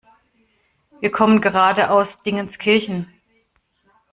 Wir 0.99 1.11
kommen 1.11 1.41
gerade 1.41 1.91
aus 1.91 2.23
Dingenskirchen. 2.23 3.13